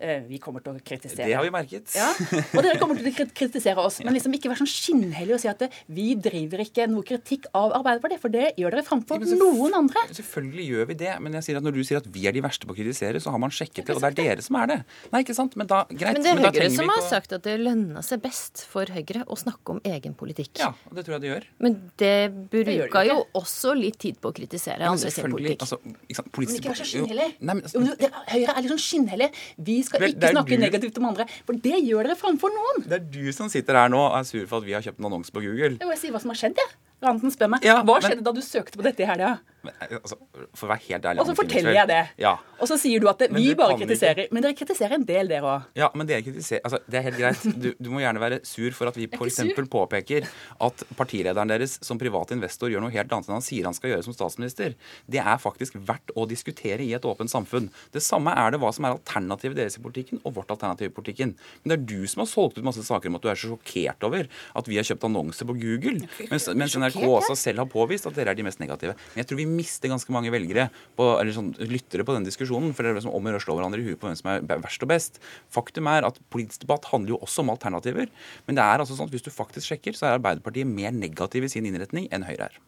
Eh, 0.00 0.22
vi 0.24 0.38
kommer 0.40 0.62
til 0.64 0.72
å 0.72 0.80
kritisere. 0.80 1.26
Det 1.28 1.34
har 1.36 1.44
vi 1.44 1.50
merket. 1.52 1.90
Ja, 1.92 2.08
Og 2.56 2.62
dere 2.64 2.78
kommer 2.80 2.96
til 2.96 3.10
å 3.10 3.26
kritisere 3.36 3.82
oss. 3.82 3.98
Men 4.00 4.16
liksom 4.16 4.32
ikke 4.36 4.48
vær 4.48 4.60
sånn 4.62 4.70
skinnhellig 4.70 5.34
og 5.36 5.42
si 5.42 5.50
at 5.50 5.64
vi 5.92 6.14
driver 6.16 6.62
ikke 6.64 6.86
noe 6.88 7.04
kritikk 7.06 7.50
av 7.56 7.74
Arbeiderpartiet, 7.76 8.22
for 8.22 8.32
det 8.32 8.54
gjør 8.60 8.78
dere 8.78 8.84
framfor 8.86 9.20
ja, 9.20 9.36
noen 9.40 9.76
andre. 9.76 10.06
Selvfølgelig 10.16 10.66
gjør 10.70 10.88
vi 10.90 10.96
det, 11.02 11.12
men 11.20 11.36
jeg 11.36 11.48
sier 11.48 11.60
at 11.60 11.66
når 11.66 11.76
du 11.76 11.82
sier 11.84 12.00
at 12.00 12.08
vi 12.14 12.24
er 12.30 12.36
de 12.36 12.44
verste 12.44 12.68
på 12.68 12.72
å 12.72 12.78
kritisere, 12.78 13.20
så 13.20 13.34
har 13.34 13.42
man 13.42 13.52
sjekket 13.52 13.90
det, 13.90 13.98
og 13.98 14.00
det 14.00 14.12
er 14.12 14.18
dere 14.22 14.46
som 14.46 14.56
er 14.62 14.72
det. 14.72 14.78
Nei, 15.12 15.22
ikke 15.26 15.36
sant? 15.36 15.58
Men 15.60 15.68
da, 15.68 15.82
greit. 15.90 16.16
Men 16.16 16.24
det 16.24 16.32
er 16.32 16.40
Høyre 16.40 16.70
som 16.78 16.94
har 16.94 17.04
sagt 17.10 17.36
at 17.36 17.44
det 17.44 17.58
lønner 17.60 18.06
seg 18.06 18.24
best 18.24 18.64
for 18.70 18.88
Høyre 18.88 19.26
å 19.28 19.38
snakke 19.38 19.76
om 19.76 19.82
egen 19.84 20.16
politikk. 20.16 20.62
Ja, 20.62 20.72
og 20.88 20.96
det 20.96 21.04
tror 21.04 21.18
jeg 21.18 21.26
det 21.26 21.32
gjør. 21.34 21.48
Men 21.60 21.78
det 22.00 22.14
bruker 22.56 23.10
jo 23.10 23.20
også 23.36 23.76
litt 23.76 24.00
tid 24.00 24.16
på 24.22 24.32
å 24.32 24.36
kritisere 24.40 24.88
andre 24.88 25.12
sin 25.12 25.28
politikk. 25.28 25.66
Altså, 25.66 25.80
ikke 26.08 26.20
sant, 26.22 26.32
politisk, 26.32 26.56
men 26.56 26.64
ikke 26.64 26.72
vær 26.72 26.80
så 26.80 26.88
skinnhellig. 26.88 27.28
Altså, 27.60 27.84
Høyre 28.30 28.56
er 28.56 28.64
litt 28.64 28.72
sånn 28.72 28.84
skinnhellig. 28.86 29.30
Vi 29.70 29.76
skal 29.90 30.06
ikke 30.08 30.32
snakke 30.34 30.56
du... 30.56 30.62
negativt 30.64 31.00
om 31.02 31.10
andre. 31.10 31.26
For 31.48 31.58
det 31.68 31.82
gjør 31.84 32.08
dere 32.08 32.18
framfor 32.18 32.54
noen. 32.54 32.84
Det 32.86 32.98
er 33.00 33.08
du 33.18 33.32
som 33.36 33.50
sitter 33.52 33.78
her 33.82 33.90
nå 33.92 34.00
og 34.06 34.18
er 34.20 34.28
sur 34.28 34.46
for 34.46 34.62
at 34.62 34.68
vi 34.68 34.76
har 34.76 34.84
kjøpt 34.86 35.02
en 35.02 35.10
annonse 35.10 35.34
på 35.34 35.42
Google. 35.44 35.74
Jeg 35.76 35.90
må 35.90 35.98
si 35.98 36.12
hva 36.14 36.22
som 36.22 36.32
har 36.32 36.40
skjedd, 36.44 36.60
jeg. 36.60 36.76
Ja. 36.76 36.86
Ranten 37.00 37.32
spør 37.32 37.48
meg. 37.54 37.64
Ja, 37.64 37.78
hva 37.86 37.96
skjedde 38.02 38.20
men... 38.20 38.26
da 38.26 38.32
du 38.36 38.42
søkte 38.44 38.76
på 38.76 38.84
dette 38.84 39.00
i 39.00 39.08
helga? 39.08 39.38
Eh, 39.66 39.96
altså, 39.98 40.16
for 40.56 40.66
å 40.66 40.70
være 40.72 40.82
helt 40.86 41.06
ærlig 41.10 41.22
Og 41.22 41.28
så 41.28 41.34
forteller 41.36 41.76
jeg 41.76 41.90
det. 41.90 42.00
Ja. 42.22 42.34
Og 42.60 42.68
så 42.70 42.78
sier 42.80 43.02
du 43.02 43.08
at 43.10 43.20
det, 43.22 43.30
vi 43.34 43.52
bare 43.58 43.76
kritiserer. 43.80 44.24
Ikke. 44.24 44.34
Men 44.36 44.46
dere 44.46 44.56
kritiserer 44.58 44.96
en 44.96 45.06
del, 45.08 45.30
dere 45.30 45.52
òg. 45.54 45.68
Ja, 45.78 45.90
men 45.96 46.08
dere 46.08 46.24
kritiserer 46.24 46.64
Altså, 46.64 46.80
det 46.90 47.00
er 47.00 47.06
helt 47.08 47.20
greit. 47.20 47.46
Du, 47.60 47.68
du 47.76 47.90
må 47.92 48.02
gjerne 48.02 48.22
være 48.22 48.40
sur 48.48 48.72
for 48.76 48.90
at 48.90 48.96
vi 48.96 49.08
f.eks. 49.10 49.40
påpeker 49.70 50.28
at 50.66 50.84
partilederen 50.98 51.50
deres 51.50 51.76
som 51.84 52.00
privat 52.00 52.32
investor 52.34 52.72
gjør 52.72 52.84
noe 52.84 52.94
helt 52.94 53.12
annet 53.12 53.28
enn 53.28 53.36
han 53.36 53.44
sier 53.44 53.68
han 53.68 53.76
skal 53.76 53.94
gjøre 53.94 54.06
som 54.06 54.16
statsminister. 54.16 54.76
Det 55.10 55.20
er 55.20 55.40
faktisk 55.42 55.76
verdt 55.88 56.14
å 56.16 56.26
diskutere 56.30 56.84
i 56.84 56.92
et 56.96 57.06
åpent 57.08 57.30
samfunn. 57.32 57.68
Det 57.94 58.02
samme 58.04 58.32
er 58.36 58.54
det 58.54 58.62
hva 58.62 58.72
som 58.74 58.86
er 58.86 58.96
alternativet 58.96 59.58
deres 59.58 59.78
i 59.78 59.84
politikken, 59.84 60.22
og 60.24 60.36
vårt 60.38 60.52
alternativ 60.54 60.90
i 60.90 60.94
politikken. 60.94 61.34
Men 61.62 61.72
det 61.72 61.78
er 61.78 61.86
du 61.90 62.10
som 62.10 62.24
har 62.24 62.30
solgt 62.30 62.58
ut 62.58 62.66
masse 62.66 62.84
saker 62.86 63.10
om 63.10 63.18
at 63.18 63.24
du 63.24 63.30
er 63.32 63.40
så 63.40 63.50
sjokkert 63.52 64.08
over 64.08 64.28
at 64.28 64.70
vi 64.70 64.78
har 64.80 64.86
kjøpt 64.86 65.06
annonser 65.08 65.48
på 65.48 65.56
Google, 65.60 66.06
mens, 66.30 66.48
mens 66.56 66.76
NRK 66.80 67.00
også 67.04 67.36
selv 67.38 67.64
har 67.64 67.70
påvist 67.70 68.08
at 68.08 68.16
dere 68.16 68.34
er 68.34 68.38
de 68.38 68.46
mest 68.46 68.62
negative. 68.62 68.96
Men 69.12 69.22
jeg 69.22 69.30
tror 69.30 69.40
vi 69.40 69.49
mister 69.50 69.90
ganske 69.92 70.14
mange 70.14 70.32
velgere, 70.32 70.68
på, 70.98 71.06
eller 71.20 71.34
sånn, 71.34 71.52
lyttere 71.70 72.06
på 72.06 72.16
den 72.16 72.26
diskusjonen. 72.26 72.74
For 72.76 72.86
det 72.86 72.92
er 72.92 73.00
liksom 73.00 73.16
om 73.16 73.30
å 73.30 73.42
slå 73.42 73.58
hverandre 73.58 73.82
i 73.82 73.88
huet 73.88 74.00
på 74.00 74.08
hvem 74.08 74.18
som 74.18 74.32
er 74.34 74.46
verst 74.50 74.86
og 74.86 74.92
best. 74.92 75.20
Faktum 75.52 75.90
er 75.90 76.06
at 76.08 76.20
politisk 76.32 76.64
debatt 76.66 76.88
handler 76.92 77.16
jo 77.16 77.20
også 77.24 77.44
om 77.44 77.52
alternativer. 77.54 78.12
Men 78.46 78.58
det 78.58 78.64
er 78.66 78.82
altså 78.82 78.96
sånn 78.98 79.10
at 79.10 79.16
hvis 79.16 79.26
du 79.26 79.32
faktisk 79.34 79.72
sjekker, 79.72 79.96
så 79.96 80.08
er 80.08 80.18
Arbeiderpartiet 80.18 80.68
mer 80.68 80.94
negativ 80.94 81.46
i 81.46 81.52
sin 81.52 81.68
innretning 81.68 82.08
enn 82.14 82.26
Høyre 82.28 82.50
er. 82.50 82.62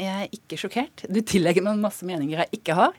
Jeg 0.00 0.26
er 0.26 0.32
ikke 0.32 0.56
sjokkert. 0.60 1.04
Du 1.12 1.20
tillegger 1.20 1.64
meg 1.64 1.80
masse 1.80 2.06
meninger 2.08 2.44
jeg 2.44 2.60
ikke 2.60 2.76
har. 2.78 2.94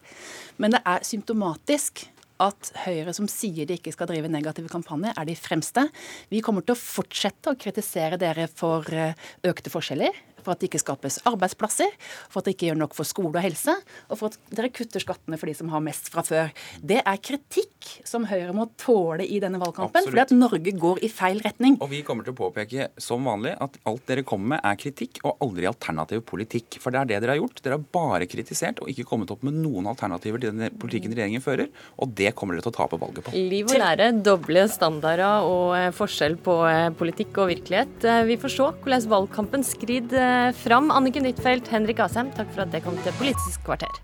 Men 0.61 0.75
det 0.75 0.83
er 0.85 1.05
symptomatisk 1.07 2.05
at 2.41 2.71
Høyre, 2.85 3.13
som 3.15 3.27
sier 3.29 3.67
de 3.69 3.77
ikke 3.77 3.93
skal 3.93 4.09
drive 4.09 4.29
negative 4.31 4.69
kampanjer, 4.71 5.13
er 5.17 5.27
de 5.29 5.37
fremste. 5.37 5.85
Vi 6.31 6.41
kommer 6.45 6.65
til 6.65 6.75
å 6.75 6.79
fortsette 6.79 7.53
å 7.53 7.59
kritisere 7.59 8.19
dere 8.21 8.47
for 8.49 8.87
eh, 8.93 9.17
økte 9.47 9.73
forskjeller 9.73 10.17
for 10.43 10.53
at 10.53 10.61
det 10.61 10.71
ikke 10.71 10.81
skapes 10.83 11.19
arbeidsplasser, 11.29 11.91
for 12.31 12.41
at 12.41 12.49
det 12.49 12.55
ikke 12.55 12.71
gjør 12.71 12.81
nok 12.83 12.97
for 12.97 13.07
skole 13.07 13.33
og 13.33 13.45
helse, 13.45 13.75
og 14.09 14.19
for 14.19 14.31
at 14.31 14.55
dere 14.55 14.71
kutter 14.73 15.03
skattene 15.03 15.39
for 15.39 15.49
de 15.49 15.55
som 15.57 15.71
har 15.73 15.83
mest 15.85 16.11
fra 16.13 16.23
før. 16.25 16.51
Det 16.81 17.01
er 17.01 17.21
kritikk 17.21 17.89
som 18.07 18.27
Høyre 18.29 18.53
må 18.55 18.67
tåle 18.81 19.25
i 19.25 19.39
denne 19.43 19.59
valgkampen, 19.61 20.01
Absolutt. 20.01 20.11
fordi 20.11 20.23
at 20.25 20.35
Norge 20.37 20.75
går 20.83 21.01
i 21.05 21.11
feil 21.11 21.41
retning. 21.45 21.77
Og 21.81 21.91
vi 21.91 22.03
kommer 22.07 22.27
til 22.27 22.35
å 22.35 22.39
påpeke 22.41 22.89
som 23.01 23.25
vanlig 23.27 23.55
at 23.61 23.77
alt 23.89 24.05
dere 24.09 24.25
kommer 24.27 24.55
med 24.55 24.65
er 24.67 24.79
kritikk 24.79 25.21
og 25.23 25.41
aldri 25.43 25.67
alternativ 25.69 26.23
politikk. 26.27 26.79
For 26.81 26.93
det 26.93 27.01
er 27.01 27.11
det 27.11 27.21
dere 27.23 27.35
har 27.35 27.41
gjort. 27.41 27.61
Dere 27.63 27.77
har 27.77 27.87
bare 27.97 28.29
kritisert 28.29 28.81
og 28.83 28.91
ikke 28.91 29.07
kommet 29.07 29.31
opp 29.33 29.43
med 29.47 29.57
noen 29.61 29.89
alternativer 29.91 30.41
til 30.41 30.55
den 30.55 30.77
politikken 30.81 31.13
regjeringen 31.15 31.43
fører, 31.43 31.69
og 32.01 32.13
det 32.17 32.33
kommer 32.37 32.57
dere 32.57 32.65
til 32.67 32.73
å 32.73 32.77
tape 32.79 32.99
valget 33.01 33.25
på. 33.25 33.35
Liv 33.35 33.69
og 33.71 33.81
lære, 33.81 34.11
doble 34.25 34.65
standarder 34.71 35.45
og 35.47 35.75
eh, 35.77 35.89
forskjell 35.95 36.37
på 36.41 36.57
eh, 36.69 36.89
politikk 36.97 37.41
og 37.43 37.51
virkelighet. 37.51 38.07
Eh, 38.07 38.23
vi 38.29 38.37
får 38.41 38.55
se 38.55 38.69
hvordan 38.71 39.09
valgkampen 39.11 39.65
skrider 39.65 40.30
fram. 40.57 40.91
Anniken 40.91 41.27
Huitfeldt, 41.27 41.71
Henrik 41.73 41.99
Asheim, 42.03 42.31
takk 42.37 42.51
for 42.53 42.65
at 42.65 42.71
dere 42.73 42.85
kom 42.85 42.97
til 43.05 43.15
Politisk 43.19 43.63
kvarter. 43.67 44.01